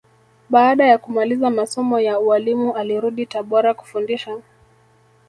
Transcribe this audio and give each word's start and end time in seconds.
Baada 0.49 0.85
ya 0.87 0.97
kumaliza 0.97 1.49
masomo 1.49 1.99
ya 1.99 2.19
ualimu 2.19 2.75
alirudi 2.75 3.25
Tabora 3.25 3.73
kufundisha 3.73 4.41